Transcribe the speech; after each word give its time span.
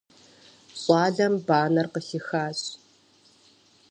Щӏалэм 0.81 1.33
банэр 1.47 1.87
къыхихащ. 1.93 2.59